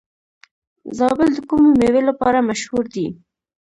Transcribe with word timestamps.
زابل 0.97 1.29
د 1.35 1.39
کومې 1.49 1.71
میوې 1.79 2.01
لپاره 2.09 2.45
مشهور 2.49 2.85
دی؟ 2.93 3.07